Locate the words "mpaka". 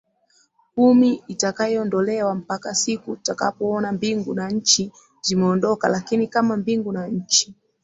2.35-2.75